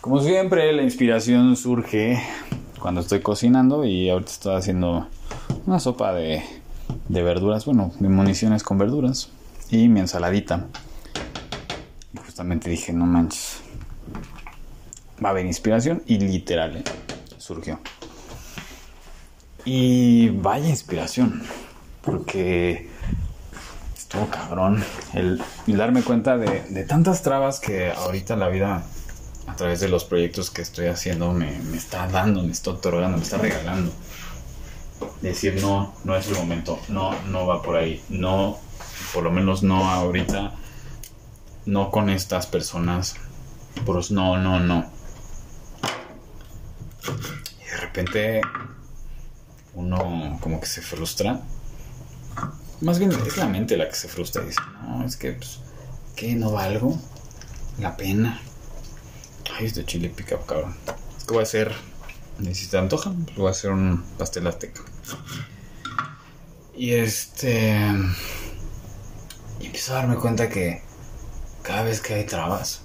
Como 0.00 0.22
siempre, 0.22 0.72
la 0.72 0.82
inspiración 0.82 1.56
surge 1.56 2.18
cuando 2.80 3.02
estoy 3.02 3.20
cocinando 3.20 3.84
y 3.84 4.08
ahorita 4.08 4.30
estoy 4.30 4.56
haciendo 4.56 5.06
una 5.66 5.78
sopa 5.78 6.14
de, 6.14 6.42
de 7.08 7.22
verduras, 7.22 7.66
bueno, 7.66 7.92
de 8.00 8.08
municiones 8.08 8.62
con 8.62 8.78
verduras 8.78 9.28
y 9.70 9.88
mi 9.88 10.00
ensaladita. 10.00 10.68
Y 12.14 12.16
justamente 12.16 12.70
dije, 12.70 12.94
no 12.94 13.04
manches, 13.04 13.60
va 15.22 15.28
a 15.28 15.32
haber 15.32 15.44
inspiración 15.44 16.02
y 16.06 16.18
literal, 16.18 16.78
¿eh? 16.78 16.84
surgió. 17.36 17.78
Y 19.66 20.30
vaya 20.30 20.66
inspiración, 20.66 21.42
porque 22.00 22.88
estuvo 23.94 24.28
cabrón 24.28 24.82
el, 25.12 25.42
darme 25.66 26.02
cuenta 26.02 26.38
de, 26.38 26.62
de 26.70 26.84
tantas 26.84 27.22
trabas 27.22 27.60
que 27.60 27.90
ahorita 27.90 28.34
la 28.36 28.48
vida 28.48 28.82
a 29.50 29.56
través 29.56 29.80
de 29.80 29.88
los 29.88 30.04
proyectos 30.04 30.50
que 30.50 30.62
estoy 30.62 30.86
haciendo 30.86 31.32
me, 31.32 31.56
está 31.76 32.06
dando, 32.06 32.42
me 32.42 32.52
está 32.52 32.70
otorgando, 32.70 33.16
me 33.16 33.24
está 33.24 33.38
regalando. 33.38 33.92
Decir 35.22 35.60
no, 35.60 35.94
no 36.04 36.14
es 36.14 36.28
el 36.28 36.36
momento, 36.36 36.78
no, 36.88 37.20
no 37.22 37.46
va 37.46 37.62
por 37.62 37.76
ahí, 37.76 38.02
no, 38.08 38.58
por 39.12 39.24
lo 39.24 39.30
menos 39.30 39.62
no 39.62 39.90
ahorita, 39.90 40.54
no 41.66 41.90
con 41.90 42.10
estas 42.10 42.46
personas, 42.46 43.16
pues 43.84 44.10
no, 44.12 44.38
no, 44.38 44.60
no. 44.60 44.88
Y 47.60 47.70
de 47.70 47.76
repente 47.76 48.40
uno 49.74 50.38
como 50.40 50.60
que 50.60 50.66
se 50.66 50.80
frustra. 50.80 51.40
Más 52.82 52.98
bien 52.98 53.10
es 53.10 53.36
la 53.36 53.46
mente 53.46 53.76
la 53.76 53.88
que 53.88 53.96
se 53.96 54.08
frustra 54.08 54.42
y 54.42 54.46
dice, 54.46 54.60
no, 54.82 55.04
es 55.04 55.16
que, 55.16 55.32
pues, 55.32 55.60
¿qué? 56.14 56.34
¿No 56.34 56.52
valgo 56.52 56.96
la 57.78 57.96
pena? 57.96 58.40
Ay, 59.60 59.66
este 59.66 59.84
chile 59.84 60.08
pica, 60.08 60.38
cabrón. 60.46 60.74
Que 61.26 61.34
voy 61.34 61.40
a 61.40 61.42
hacer. 61.42 61.74
Si 62.54 62.68
te 62.68 62.78
antoja, 62.78 63.12
pues 63.26 63.36
voy 63.36 63.48
a 63.48 63.50
hacer 63.50 63.70
un 63.70 64.02
pastel 64.16 64.46
azteca. 64.46 64.80
Y 66.74 66.92
este. 66.92 67.76
Y 69.60 69.66
empiezo 69.66 69.92
a 69.92 69.96
darme 69.96 70.16
cuenta 70.16 70.48
que 70.48 70.82
cada 71.62 71.82
vez 71.82 72.00
que 72.00 72.14
hay 72.14 72.24
trabas, 72.24 72.80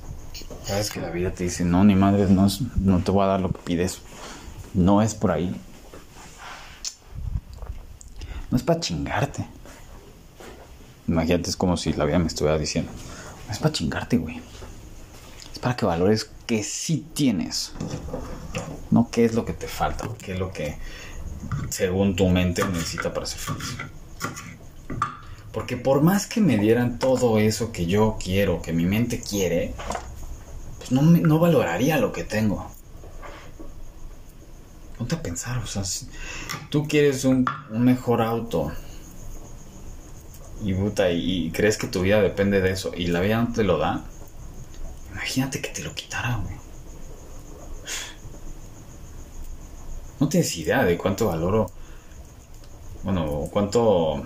cada 0.67 0.79
vez 0.79 0.91
que 0.91 0.99
la 0.99 1.11
vida 1.11 1.31
te 1.31 1.45
dice, 1.45 1.63
no, 1.63 1.85
ni 1.85 1.95
madre, 1.95 2.25
no, 2.25 2.47
no 2.75 2.99
te 2.99 3.11
voy 3.11 3.23
a 3.23 3.27
dar 3.27 3.39
lo 3.39 3.53
que 3.53 3.59
pides, 3.59 4.01
no 4.73 5.01
es 5.01 5.15
por 5.15 5.31
ahí. 5.31 5.55
No 8.51 8.57
es 8.57 8.63
para 8.63 8.81
chingarte. 8.81 9.47
Imagínate, 11.07 11.49
es 11.49 11.55
como 11.55 11.77
si 11.77 11.93
la 11.93 12.03
vida 12.03 12.19
me 12.19 12.27
estuviera 12.27 12.57
diciendo, 12.57 12.91
no 13.47 13.53
es 13.53 13.59
para 13.59 13.71
chingarte, 13.71 14.17
güey. 14.17 14.41
Es 15.53 15.59
para 15.59 15.77
que 15.77 15.85
valores 15.85 16.34
que 16.45 16.63
sí 16.63 17.05
tienes. 17.13 17.73
No 18.91 19.09
qué 19.11 19.25
es 19.25 19.33
lo 19.33 19.45
que 19.45 19.53
te 19.53 19.67
falta, 19.67 20.07
qué 20.23 20.33
es 20.33 20.39
lo 20.39 20.51
que 20.51 20.77
según 21.69 22.15
tu 22.15 22.27
mente 22.29 22.63
necesita 22.65 23.13
para 23.13 23.25
ser 23.25 23.39
feliz. 23.39 23.77
Porque 25.51 25.77
por 25.77 26.01
más 26.01 26.27
que 26.27 26.41
me 26.41 26.57
dieran 26.57 26.99
todo 26.99 27.39
eso 27.39 27.71
que 27.71 27.85
yo 27.85 28.17
quiero, 28.21 28.61
que 28.61 28.73
mi 28.73 28.85
mente 28.85 29.21
quiere, 29.21 29.73
pues 30.77 30.91
no, 30.91 31.01
no 31.01 31.39
valoraría 31.39 31.97
lo 31.97 32.11
que 32.11 32.23
tengo. 32.23 32.69
Ponte 34.97 35.15
a 35.15 35.21
pensar, 35.21 35.57
o 35.59 35.65
sea, 35.65 35.83
tú 36.69 36.87
quieres 36.87 37.25
un, 37.25 37.45
mejor 37.71 38.21
auto 38.21 38.71
y, 40.63 40.73
y 40.73 41.51
crees 41.51 41.77
que 41.77 41.87
tu 41.87 42.01
vida 42.01 42.21
depende 42.21 42.61
de 42.61 42.71
eso 42.71 42.91
y 42.95 43.07
la 43.07 43.19
vida 43.19 43.41
no 43.41 43.51
te 43.51 43.63
lo 43.63 43.77
da, 43.77 44.05
Imagínate 45.25 45.59
que 45.59 45.69
te 45.69 45.81
lo 45.81 45.95
quitara, 45.95 46.35
güey. 46.35 46.55
No 50.19 50.29
tienes 50.29 50.55
idea 50.55 50.83
de 50.83 50.99
cuánto 50.99 51.29
valoro. 51.29 51.71
Bueno, 53.01 53.49
cuánto. 53.51 54.23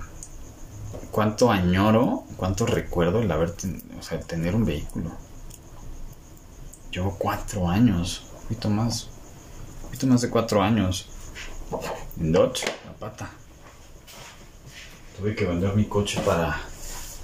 Cuánto 1.09 1.51
añoro, 1.51 2.25
cuánto 2.35 2.65
recuerdo 2.65 3.21
el 3.21 3.31
haber. 3.31 3.55
O 3.97 4.03
sea, 4.03 4.19
tener 4.19 4.53
un 4.53 4.65
vehículo. 4.65 5.11
Llevo 6.91 7.15
cuatro 7.17 7.69
años. 7.69 8.25
Un 8.33 8.41
poquito 8.41 8.69
más. 8.69 9.03
Un 9.05 9.83
poquito 9.83 10.07
más 10.07 10.19
de 10.19 10.29
cuatro 10.29 10.61
años. 10.61 11.07
En 12.19 12.33
Dodge, 12.33 12.65
la 12.85 12.93
pata. 12.99 13.29
Tuve 15.17 15.33
que 15.33 15.45
vender 15.45 15.73
mi 15.77 15.85
coche 15.85 16.19
para 16.25 16.59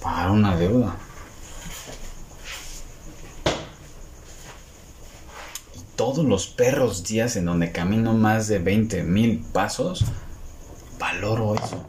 pagar 0.00 0.30
una 0.30 0.56
deuda. 0.56 0.96
Todos 5.96 6.24
los 6.24 6.46
perros 6.46 7.04
días 7.04 7.36
en 7.36 7.46
donde 7.46 7.72
camino 7.72 8.12
más 8.12 8.48
de 8.48 8.58
20 8.58 9.02
mil 9.02 9.44
pasos, 9.52 10.04
valoro 10.98 11.54
eso. 11.54 11.84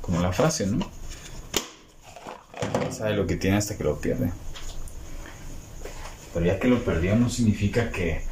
Como 0.00 0.20
la 0.20 0.32
frase, 0.32 0.66
¿no? 0.66 0.90
sabe 2.90 3.14
lo 3.14 3.26
que 3.26 3.36
tiene 3.36 3.56
hasta 3.56 3.76
que 3.76 3.84
lo 3.84 3.98
pierde. 3.98 4.32
Pero 6.34 6.46
ya 6.46 6.58
que 6.58 6.68
lo 6.68 6.84
perdió 6.84 7.16
no 7.16 7.30
significa 7.30 7.90
que, 7.90 8.22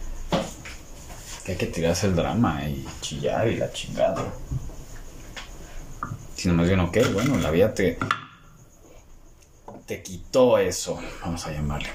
hay 1.46 1.56
que 1.56 1.66
tirarse 1.66 2.06
el 2.06 2.14
drama 2.14 2.68
y 2.68 2.86
chillar 3.00 3.48
y 3.48 3.56
la 3.56 3.72
chingada. 3.72 4.24
Sino 6.36 6.54
más 6.54 6.66
bien, 6.66 6.80
ok, 6.80 6.98
bueno, 7.14 7.38
la 7.38 7.50
vida 7.50 7.72
te, 7.72 7.98
te 9.86 10.02
quitó 10.02 10.58
eso, 10.58 11.00
vamos 11.22 11.46
a 11.46 11.52
llamarle. 11.52 11.88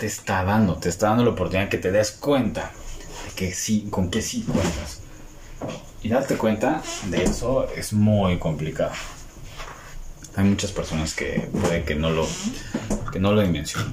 ¿Qué 0.00 0.06
te 0.06 0.06
está 0.06 0.44
dando? 0.44 0.76
Te 0.76 0.88
está 0.88 1.08
dando 1.08 1.24
la 1.24 1.30
oportunidad 1.30 1.68
que 1.68 1.76
te 1.76 1.92
des 1.92 2.12
cuenta 2.12 2.70
de 3.26 3.34
que 3.34 3.52
sí, 3.52 3.88
con 3.90 4.10
que 4.10 4.22
sí 4.22 4.42
cuentas. 4.42 5.00
Y 6.02 6.08
darte 6.08 6.38
cuenta 6.38 6.82
de 7.10 7.24
eso 7.24 7.68
es 7.76 7.92
muy 7.92 8.38
complicado. 8.38 8.92
Hay 10.36 10.44
muchas 10.44 10.72
personas 10.72 11.12
que 11.12 11.50
puede 11.52 11.84
que 11.84 11.96
no 11.96 12.08
lo, 12.08 12.26
que 13.12 13.20
no 13.20 13.32
lo 13.32 13.42
dimensionen. 13.42 13.92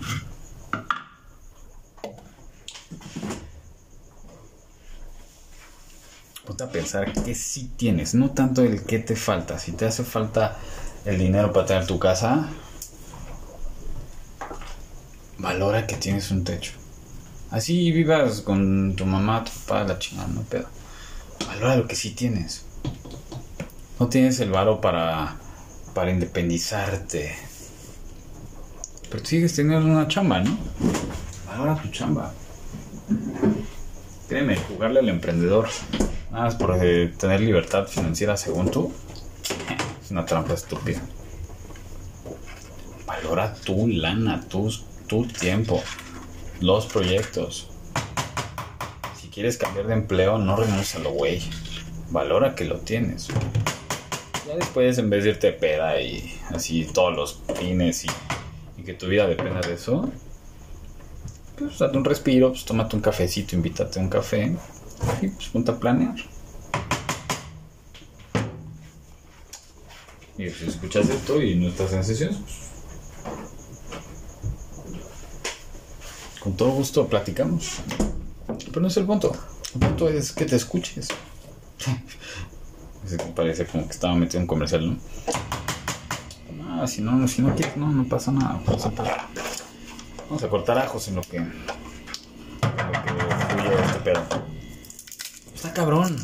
Ponte 6.46 6.64
a 6.64 6.72
pensar 6.72 7.12
que 7.12 7.36
sí 7.36 7.70
tienes, 7.76 8.14
no 8.14 8.32
tanto 8.32 8.62
el 8.62 8.86
que 8.86 9.00
te 9.00 9.18
falta. 9.18 9.60
Si 9.60 9.74
te 9.74 9.86
hace 9.86 10.06
falta 10.06 10.58
el 11.04 11.18
dinero 11.18 11.52
para 11.52 11.66
tener 11.66 11.86
tu 11.86 12.00
casa, 12.00 12.50
valora 15.40 15.88
que 15.88 15.96
tienes 15.96 16.32
un 16.32 16.44
techo. 16.44 16.74
Así 17.52 17.92
vivas 17.92 18.42
con 18.42 18.96
tu 18.96 19.06
mamá, 19.06 19.44
tu 19.44 19.52
papá, 19.52 19.84
la 19.84 20.00
chingada, 20.00 20.28
no 20.28 20.42
pedo. 20.42 20.68
Valora 21.48 21.78
lo 21.78 21.88
que 21.88 21.96
sí 21.96 22.12
tienes. 22.12 22.66
No 24.00 24.08
tienes 24.08 24.40
el 24.40 24.52
varo 24.52 24.82
para, 24.82 25.38
para 25.94 26.12
independizarte. 26.12 27.36
Pero 29.10 29.26
sigues 29.26 29.56
teniendo 29.56 29.88
una 29.88 30.08
chamba, 30.08 30.42
¿no? 30.42 30.58
Valora 31.48 31.82
tu 31.82 31.90
chamba. 31.90 32.34
Créeme, 34.28 34.58
jugarle 34.58 35.00
al 35.00 35.08
emprendedor, 35.08 35.70
nada 36.32 36.46
más 36.46 36.56
por 36.56 36.78
eh, 36.84 37.14
tener 37.18 37.40
libertad 37.40 37.88
financiera 37.88 38.36
según 38.36 38.70
tú, 38.70 38.92
es 40.04 40.12
una 40.12 40.26
trampa 40.26 40.54
estúpida. 40.54 41.00
Valora 43.06 43.54
tu 43.54 43.88
lana, 43.88 44.42
tus 44.50 44.84
tu 45.08 45.26
tiempo, 45.26 45.82
los 46.60 46.86
proyectos. 46.86 47.70
Si 49.20 49.30
quieres 49.30 49.58
cambiar 49.58 49.88
de 49.88 49.94
empleo, 49.94 50.38
no 50.38 50.56
renuncies 50.56 50.96
a 50.96 51.00
lo 51.00 51.12
güey. 51.12 51.42
Valora 52.10 52.56
que 52.56 52.66
lo 52.66 52.80
tienes. 52.80 53.28
Ya 54.48 54.56
después, 54.56 54.98
en 54.98 55.10
vez 55.10 55.24
de 55.24 55.32
irte 55.32 55.52
peda 55.52 56.00
y 56.02 56.40
así 56.50 56.86
todos 56.86 57.16
los 57.16 57.42
fines 57.58 58.06
y, 58.06 58.08
que 58.84 58.94
tu 58.94 59.08
vida 59.08 59.28
dependa 59.28 59.60
de 59.60 59.74
eso, 59.74 60.10
pues 61.58 61.78
date 61.78 61.98
un 61.98 62.06
respiro, 62.06 62.52
pues 62.52 62.64
tómate 62.64 62.96
un 62.96 63.02
cafecito, 63.02 63.54
invítate 63.54 64.00
a 64.00 64.02
un 64.02 64.10
café 64.10 64.56
y 65.22 65.28
pues 65.28 65.50
ponte 65.50 65.72
a 65.72 65.76
planear. 65.76 66.16
Y 70.38 70.50
si 70.52 70.68
escuchas 70.68 71.10
esto 71.10 71.42
y 71.42 71.56
no 71.56 71.68
estás 71.68 71.92
en 71.92 72.04
sesión, 72.06 72.34
pues 72.34 72.67
todo 76.58 76.72
gusto 76.72 77.08
platicamos. 77.08 77.78
Pero 78.66 78.82
no 78.82 78.88
es 78.88 78.98
el 78.98 79.06
punto. 79.06 79.32
El 79.76 79.80
punto 79.80 80.10
es 80.10 80.34
que 80.34 80.46
te 80.46 80.56
escuches. 80.56 81.08
parece 83.36 83.66
como 83.66 83.86
que 83.86 83.92
estaba 83.92 84.16
metido 84.16 84.42
en 84.42 84.48
comercial, 84.48 84.90
¿no? 84.90 84.98
Ah, 86.70 86.88
si 86.88 87.02
no, 87.02 87.28
si 87.28 87.42
no 87.42 87.56
quieres, 87.56 87.78
no, 87.78 87.90
no 87.92 88.04
pasa 88.06 88.32
nada. 88.32 88.60
Vamos 88.66 88.86
a, 88.86 88.90
vamos 90.28 90.44
a 90.44 90.50
cortar 90.50 90.78
ajos 90.80 91.08
en 91.08 91.16
lo 91.16 91.22
que. 91.22 91.38
En 91.38 91.54
este 93.86 94.00
pedo. 94.04 94.22
Está 95.56 95.74
cabrón. 95.74 96.18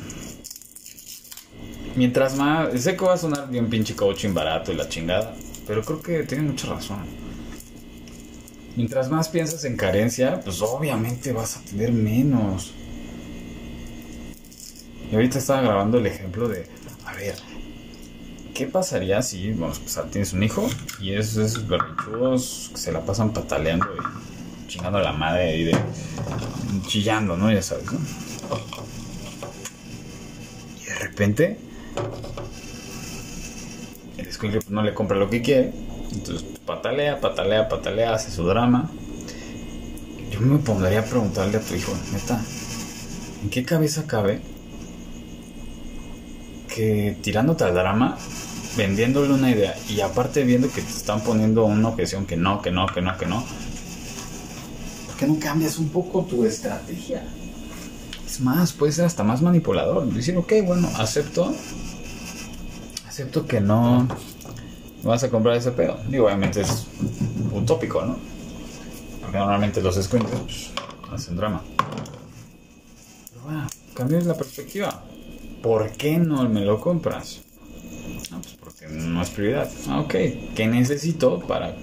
Mientras 1.95 2.35
más. 2.35 2.81
Sé 2.81 2.97
que 2.97 3.05
va 3.05 3.13
a 3.13 3.17
sonar 3.17 3.49
bien 3.49 3.69
pinche 3.69 3.95
coaching 3.95 4.33
barato 4.33 4.71
y 4.71 4.75
la 4.75 4.89
chingada. 4.89 5.35
Pero 5.67 5.83
creo 5.83 6.01
que 6.01 6.23
tiene 6.23 6.43
mucha 6.43 6.67
razón 6.67 7.22
Mientras 8.75 9.09
más 9.09 9.29
piensas 9.29 9.65
en 9.65 9.77
carencia, 9.77 10.39
pues 10.39 10.61
obviamente 10.61 11.31
vas 11.31 11.57
a 11.57 11.61
tener 11.61 11.91
menos. 11.91 12.73
Y 15.11 15.15
ahorita 15.15 15.37
estaba 15.37 15.61
grabando 15.61 15.99
el 15.99 16.07
ejemplo 16.07 16.47
de, 16.47 16.65
a 17.05 17.13
ver, 17.13 17.35
¿qué 18.55 18.65
pasaría 18.65 19.21
si, 19.21 19.51
vamos 19.51 19.97
a 19.97 20.05
tienes 20.05 20.33
un 20.33 20.41
hijo 20.41 20.67
y 20.99 21.13
esos 21.13 21.67
berrinchudos 21.67 22.71
que 22.73 22.79
se 22.79 22.91
la 22.91 23.05
pasan 23.05 23.31
pataleando 23.31 23.85
y 23.95 24.67
chingando 24.67 24.97
a 24.97 25.03
la 25.03 25.13
madre 25.13 25.55
y 25.55 25.63
de 25.65 25.77
chillando, 26.87 27.37
¿no? 27.37 27.51
Ya 27.51 27.61
sabes, 27.61 27.85
¿no? 27.91 27.99
Y 30.81 30.85
de 30.85 30.95
repente, 30.95 31.59
el 34.17 34.27
escuincle 34.27 34.61
no 34.69 34.81
le 34.81 34.95
compra 34.95 35.15
lo 35.15 35.29
que 35.29 35.43
quiere, 35.43 35.73
entonces 36.13 36.45
patalea, 36.65 37.19
patalea, 37.19 37.67
patalea, 37.67 38.13
hace 38.13 38.31
su 38.31 38.45
drama. 38.45 38.89
Yo 40.31 40.41
me 40.41 40.57
pondría 40.57 41.01
a 41.01 41.05
preguntarle 41.05 41.57
a 41.57 41.61
tu 41.61 41.75
hijo, 41.75 41.93
neta, 42.11 42.41
¿en 43.43 43.49
qué 43.49 43.63
cabeza 43.63 44.05
cabe 44.07 44.41
que 46.73 47.17
tirándote 47.21 47.65
al 47.65 47.75
drama, 47.75 48.17
vendiéndole 48.75 49.31
una 49.33 49.51
idea 49.51 49.75
y 49.87 50.01
aparte 50.01 50.43
viendo 50.43 50.71
que 50.71 50.81
te 50.81 50.89
están 50.89 51.21
poniendo 51.21 51.65
una 51.65 51.89
objeción 51.89 52.25
que 52.25 52.35
no, 52.35 52.61
que 52.63 52.71
no, 52.71 52.87
que 52.87 53.01
no, 53.01 53.15
que 53.17 53.27
no, 53.27 53.43
¿por 55.05 55.15
qué 55.17 55.27
no 55.27 55.39
cambias 55.39 55.77
un 55.77 55.89
poco 55.89 56.23
tu 56.23 56.45
estrategia? 56.45 57.23
Es 58.25 58.39
más, 58.39 58.73
puede 58.73 58.91
ser 58.91 59.05
hasta 59.05 59.23
más 59.23 59.43
manipulador. 59.43 60.11
Decir, 60.11 60.35
ok, 60.35 60.51
bueno, 60.65 60.89
acepto, 60.97 61.53
acepto 63.07 63.45
que 63.45 63.61
no 63.61 64.07
vas 65.03 65.23
a 65.23 65.29
comprar 65.29 65.57
ese 65.57 65.71
pedo. 65.71 65.97
Digo, 66.07 66.25
obviamente 66.25 66.61
es 66.61 66.87
utópico, 67.51 68.03
¿no? 68.03 68.17
Porque 69.21 69.37
normalmente 69.37 69.81
los 69.81 69.95
descuentos 69.95 70.31
pues, 70.41 70.71
hacen 71.11 71.35
drama. 71.35 71.61
Pero 73.29 73.41
bueno, 73.43 73.67
cambias 73.93 74.25
la 74.25 74.35
perspectiva. 74.35 75.03
¿Por 75.61 75.91
qué 75.91 76.17
no 76.17 76.47
me 76.49 76.61
lo 76.61 76.79
compras? 76.79 77.41
No, 78.31 78.41
pues 78.41 78.55
porque 78.55 78.87
no 78.87 79.21
es 79.21 79.29
prioridad. 79.29 79.69
Ah, 79.87 80.01
ok, 80.01 80.15
¿qué 80.55 80.67
necesito 80.67 81.39
para, 81.39 81.75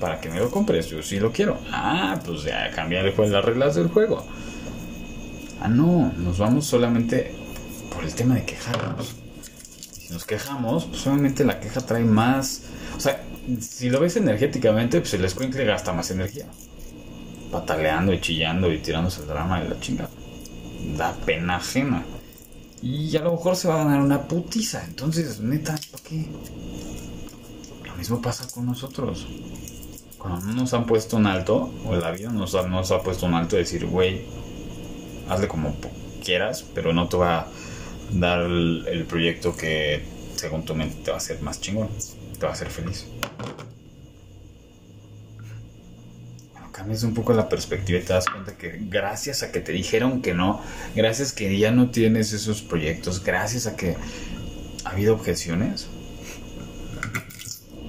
para 0.00 0.20
que 0.20 0.28
me 0.28 0.38
lo 0.38 0.50
compres? 0.50 0.88
Yo 0.88 1.02
sí 1.02 1.18
lo 1.18 1.32
quiero. 1.32 1.58
Ah, 1.72 2.20
pues 2.24 2.44
ya 2.44 2.70
cambiar 2.70 3.04
las 3.04 3.44
reglas 3.44 3.74
del 3.74 3.88
juego. 3.88 4.24
Ah, 5.60 5.68
no, 5.68 6.12
nos 6.16 6.38
vamos 6.38 6.66
solamente 6.66 7.34
por 7.92 8.04
el 8.04 8.14
tema 8.14 8.36
de 8.36 8.44
quejarnos. 8.44 9.16
Y 10.08 10.12
nos 10.12 10.24
quejamos, 10.24 10.86
pues 10.86 11.06
obviamente 11.06 11.44
la 11.44 11.60
queja 11.60 11.80
trae 11.80 12.04
más. 12.04 12.62
O 12.96 13.00
sea, 13.00 13.22
si 13.60 13.90
lo 13.90 14.00
ves 14.00 14.16
energéticamente, 14.16 15.00
pues 15.00 15.14
el 15.14 15.24
escuincle 15.24 15.64
gasta 15.64 15.92
más 15.92 16.10
energía. 16.10 16.46
Pataleando 17.50 18.12
y 18.12 18.20
chillando 18.20 18.72
y 18.72 18.78
tirándose 18.78 19.22
el 19.22 19.28
drama 19.28 19.60
de 19.60 19.68
la 19.68 19.80
chinga. 19.80 20.08
Da 20.96 21.14
pena 21.24 21.56
ajena. 21.56 22.04
Y 22.82 23.16
a 23.16 23.22
lo 23.22 23.32
mejor 23.32 23.56
se 23.56 23.68
va 23.68 23.80
a 23.80 23.84
ganar 23.84 24.00
una 24.00 24.22
putiza. 24.22 24.84
Entonces, 24.84 25.40
neta, 25.40 25.78
¿para 25.90 26.04
qué? 26.04 26.26
Lo 27.84 27.96
mismo 27.96 28.22
pasa 28.22 28.46
con 28.52 28.66
nosotros. 28.66 29.26
Cuando 30.16 30.46
no 30.46 30.52
nos 30.52 30.74
han 30.74 30.86
puesto 30.86 31.16
un 31.16 31.26
alto, 31.26 31.72
o 31.86 31.96
la 31.96 32.10
vida 32.12 32.30
nos 32.30 32.54
ha, 32.54 32.66
nos 32.66 32.90
ha 32.92 33.02
puesto 33.02 33.26
un 33.26 33.34
alto, 33.34 33.56
de 33.56 33.62
decir, 33.62 33.86
güey, 33.86 34.22
hazle 35.28 35.48
como 35.48 35.74
quieras, 36.24 36.64
pero 36.74 36.92
no 36.92 37.08
te 37.08 37.16
va 37.16 37.40
a 37.40 37.46
dar 38.12 38.40
el, 38.40 39.04
proyecto 39.08 39.56
que, 39.56 40.02
según 40.36 40.64
tu 40.64 40.74
mente, 40.74 40.96
te 41.04 41.10
va 41.10 41.16
a 41.16 41.18
hacer 41.18 41.40
más 41.40 41.60
chingón, 41.60 41.88
te 42.38 42.44
va 42.44 42.50
a 42.50 42.54
hacer 42.54 42.68
feliz. 42.68 43.06
cambias 46.72 47.02
un 47.02 47.12
poco 47.12 47.32
la 47.32 47.48
perspectiva 47.48 47.98
y 47.98 48.02
te 48.02 48.12
das 48.12 48.26
cuenta 48.26 48.56
que 48.56 48.78
gracias 48.80 49.42
a 49.42 49.50
que 49.50 49.58
te 49.58 49.72
dijeron 49.72 50.22
que 50.22 50.32
no, 50.32 50.62
gracias 50.94 51.32
que 51.32 51.58
ya 51.58 51.72
no 51.72 51.90
tienes 51.90 52.32
esos 52.32 52.62
proyectos, 52.62 53.24
gracias 53.24 53.66
a 53.66 53.74
que 53.74 53.96
ha 54.84 54.90
habido 54.90 55.14
objeciones, 55.14 55.88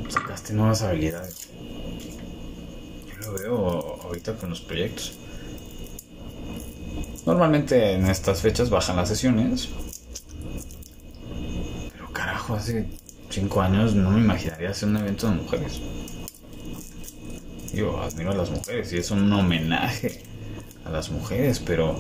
sacaste 0.09 0.53
nuevas 0.53 0.81
habilidades. 0.81 1.49
Yo 3.07 3.27
lo 3.27 3.33
veo 3.33 4.01
ahorita 4.03 4.33
con 4.33 4.49
los 4.49 4.61
proyectos. 4.61 5.13
Normalmente 7.27 7.93
en 7.93 8.07
estas 8.07 8.41
fechas 8.41 8.71
bajan 8.71 8.95
las 8.95 9.07
sesiones. 9.07 9.69
Hace 12.55 12.87
5 13.29 13.61
años 13.61 13.93
no 13.93 14.11
me 14.11 14.19
imaginaría 14.21 14.71
hacer 14.71 14.89
un 14.89 14.97
evento 14.97 15.29
de 15.29 15.35
mujeres. 15.35 15.81
Yo 17.73 18.01
admiro 18.01 18.31
a 18.31 18.35
las 18.35 18.49
mujeres 18.49 18.91
y 18.91 18.97
es 18.97 19.11
un 19.11 19.31
homenaje 19.31 20.23
a 20.85 20.89
las 20.89 21.11
mujeres, 21.11 21.59
pero. 21.59 21.95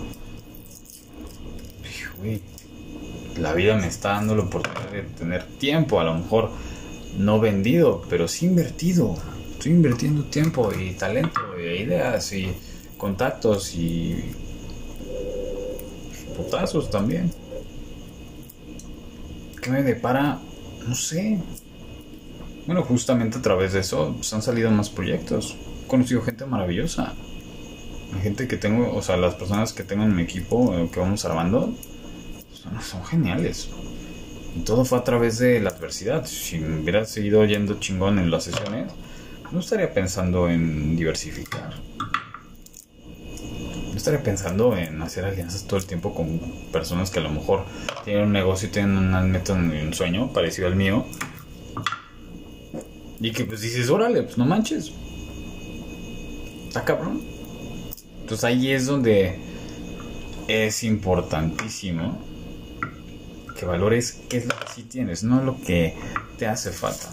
la 3.37 3.53
vida 3.53 3.77
me 3.77 3.87
está 3.87 4.09
dando 4.13 4.35
la 4.35 4.43
oportunidad 4.43 4.91
de 4.91 5.03
tener 5.03 5.45
tiempo, 5.59 5.99
a 5.99 6.03
lo 6.03 6.15
mejor 6.15 6.51
no 7.17 7.39
vendido, 7.39 8.03
pero 8.09 8.27
sí 8.27 8.47
invertido. 8.47 9.15
Estoy 9.51 9.73
invirtiendo 9.73 10.23
tiempo 10.25 10.71
y 10.73 10.93
talento 10.93 11.39
y 11.59 11.83
ideas 11.83 12.33
y 12.33 12.51
contactos 12.97 13.75
y 13.75 14.33
putazos 16.35 16.89
también. 16.89 17.31
¿Qué 19.69 19.73
me 19.73 19.83
depara? 19.83 20.39
No 20.87 20.95
sé. 20.95 21.37
Bueno, 22.65 22.81
justamente 22.81 23.37
a 23.37 23.41
través 23.43 23.73
de 23.73 23.81
eso 23.81 24.15
pues, 24.15 24.33
han 24.33 24.41
salido 24.41 24.71
más 24.71 24.89
proyectos. 24.89 25.55
He 25.83 25.87
conocido 25.87 26.23
gente 26.23 26.43
maravillosa. 26.47 27.13
Gente 28.23 28.47
que 28.47 28.57
tengo, 28.57 28.91
o 28.91 29.03
sea, 29.03 29.15
las 29.15 29.35
personas 29.35 29.71
que 29.71 29.83
tengo 29.83 30.05
en 30.05 30.15
mi 30.15 30.23
equipo, 30.23 30.75
eh, 30.75 30.89
que 30.91 30.99
vamos 30.99 31.23
armando, 31.23 31.71
son, 32.51 32.81
son 32.81 33.05
geniales. 33.05 33.69
Y 34.57 34.61
todo 34.61 34.85
fue 34.85 34.97
a 34.97 35.03
través 35.03 35.37
de 35.37 35.59
la 35.59 35.69
adversidad. 35.69 36.25
Si 36.25 36.57
me 36.57 36.81
hubiera 36.81 37.05
seguido 37.05 37.45
yendo 37.45 37.79
chingón 37.79 38.17
en 38.17 38.31
las 38.31 38.45
sesiones, 38.45 38.91
no 39.51 39.59
estaría 39.59 39.93
pensando 39.93 40.49
en 40.49 40.95
diversificar. 40.95 41.75
Estaría 43.99 44.23
pensando 44.23 44.77
en 44.77 45.01
hacer 45.01 45.25
alianzas 45.25 45.65
todo 45.65 45.77
el 45.77 45.85
tiempo 45.85 46.15
con 46.15 46.39
personas 46.71 47.11
que 47.11 47.19
a 47.19 47.21
lo 47.21 47.31
mejor 47.31 47.65
tienen 48.05 48.27
un 48.27 48.31
negocio 48.31 48.69
y 48.69 48.71
tienen 48.71 48.97
una 48.97 49.19
meta, 49.19 49.51
un 49.51 49.93
sueño 49.93 50.31
parecido 50.31 50.67
al 50.67 50.77
mío 50.77 51.05
y 53.19 53.33
que 53.33 53.43
pues 53.43 53.59
dices, 53.59 53.89
órale, 53.89 54.23
pues 54.23 54.37
no 54.37 54.45
manches. 54.45 54.93
Está 56.69 56.85
cabrón. 56.85 57.21
Entonces 58.21 58.45
ahí 58.45 58.71
es 58.71 58.85
donde 58.85 59.37
es 60.47 60.85
importantísimo 60.85 62.23
que 63.59 63.65
valores 63.65 64.21
qué 64.29 64.37
es 64.37 64.45
lo 64.45 64.57
que 64.57 64.67
sí 64.73 64.83
tienes, 64.83 65.25
no 65.25 65.43
lo 65.43 65.59
que 65.59 65.93
te 66.37 66.47
hace 66.47 66.71
falta. 66.71 67.11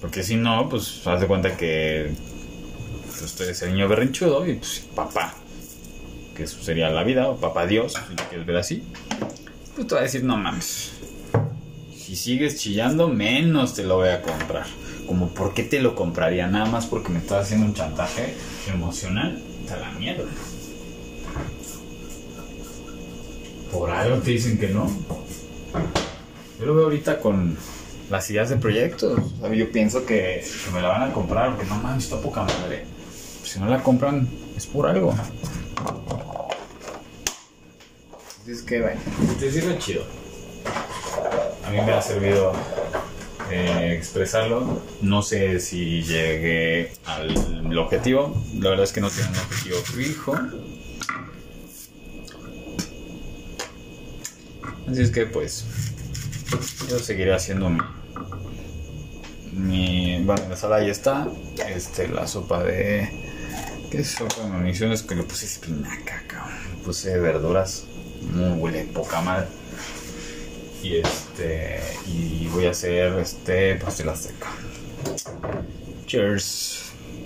Porque 0.00 0.24
si 0.24 0.34
no, 0.34 0.68
pues 0.68 1.06
haz 1.06 1.20
de 1.20 1.28
cuenta 1.28 1.56
que 1.56 2.12
pues, 3.18 3.34
tú 3.34 3.42
eres 3.42 3.62
el 3.62 3.72
niño 3.72 3.88
berrinchudo 3.88 4.46
y 4.46 4.54
pues 4.54 4.86
papá, 4.94 5.34
que 6.36 6.44
eso 6.44 6.62
sería 6.62 6.90
la 6.90 7.04
vida, 7.04 7.28
o 7.28 7.36
papá 7.36 7.66
Dios, 7.66 7.92
si 7.92 8.14
lo 8.14 8.28
quieres 8.28 8.46
ver 8.46 8.56
así, 8.56 8.82
pues 9.74 9.86
te 9.86 9.94
va 9.94 10.00
a 10.00 10.04
decir, 10.04 10.24
no 10.24 10.36
mames, 10.36 10.92
si 12.08 12.16
sigues 12.16 12.56
chillando, 12.56 13.08
menos 13.08 13.74
te 13.74 13.84
lo 13.84 13.96
voy 13.96 14.08
a 14.08 14.22
comprar. 14.22 14.64
Como, 15.06 15.28
¿por 15.28 15.52
qué 15.52 15.62
te 15.62 15.78
lo 15.80 15.94
compraría? 15.94 16.46
Nada 16.46 16.64
más 16.64 16.86
porque 16.86 17.10
me 17.10 17.18
estás 17.18 17.44
haciendo 17.44 17.66
un 17.66 17.74
chantaje 17.74 18.34
emocional. 18.66 19.42
Está 19.60 19.76
la 19.76 19.90
mierda. 19.92 20.24
Por 23.70 23.90
algo 23.90 24.16
te 24.22 24.30
dicen 24.30 24.58
que 24.58 24.68
no. 24.68 24.90
Yo 26.58 26.64
lo 26.64 26.74
veo 26.74 26.84
ahorita 26.84 27.20
con 27.20 27.58
las 28.08 28.30
ideas 28.30 28.48
de 28.48 28.56
proyectos. 28.56 29.20
yo 29.54 29.70
pienso 29.70 30.06
que, 30.06 30.42
me 30.72 30.80
la 30.80 30.88
van 30.88 31.10
a 31.10 31.12
comprar 31.12 31.54
porque 31.54 31.68
no 31.68 31.76
mames, 31.76 32.04
está 32.04 32.20
poca 32.20 32.42
madre. 32.42 32.86
Si 33.58 33.64
no 33.64 33.70
la 33.70 33.82
compran, 33.82 34.28
es 34.56 34.66
por 34.66 34.86
algo. 34.86 35.12
Es 38.46 38.62
que, 38.62 38.80
bueno, 38.80 39.00
te 39.40 39.50
sirve 39.50 39.76
chido 39.78 40.04
a 41.68 41.70
mí 41.70 41.76
me 41.82 41.92
ha 41.92 42.00
servido 42.00 42.52
eh, 43.50 43.94
expresarlo. 43.98 44.80
No 45.02 45.20
sé 45.20 45.60
si 45.60 46.02
llegué 46.02 46.92
al 47.04 47.76
objetivo. 47.76 48.42
La 48.58 48.70
verdad 48.70 48.84
es 48.84 48.92
que 48.92 49.02
no 49.02 49.10
tiene 49.10 49.28
un 49.28 49.36
objetivo 49.36 49.76
fijo. 49.78 50.34
Así 54.90 55.02
es 55.02 55.10
que 55.10 55.26
pues 55.26 55.66
yo 56.88 56.98
seguiré 56.98 57.34
haciendo 57.34 57.68
mi, 57.68 57.80
mi 59.52 60.24
bueno 60.24 60.48
la 60.48 60.56
sala 60.56 60.76
ahí 60.76 60.88
está. 60.88 61.28
Este 61.68 62.08
la 62.08 62.26
sopa 62.26 62.64
de 62.64 63.10
¿qué 63.90 64.00
es 64.00 64.08
sopa 64.08 64.42
de 64.42 64.48
municiones? 64.48 65.02
Que 65.02 65.14
le 65.14 65.22
puse 65.22 65.46
espinaca, 65.46 66.22
cabrón. 66.26 66.58
Le 66.76 66.84
puse 66.84 67.18
verduras. 67.18 67.84
Muy 68.32 68.60
huele 68.60 68.84
poca 68.84 69.20
madre 69.20 69.46
y 70.82 70.96
este 70.96 71.80
y 72.06 72.46
voy 72.52 72.66
a 72.66 72.70
hacer 72.70 73.12
este 73.18 73.74
pastela 73.76 74.14
seca 74.14 74.48
cheers 76.06 76.87